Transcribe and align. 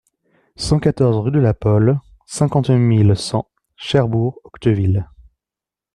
cent 0.55 0.79
quatorze 0.79 1.15
rue 1.17 1.29
de 1.29 1.37
la 1.37 1.53
Polle, 1.53 1.99
cinquante 2.25 2.71
mille 2.71 3.15
cent 3.15 3.47
Cherbourg-Octeville 3.75 5.05